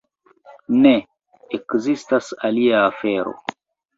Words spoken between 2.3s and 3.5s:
alia afero.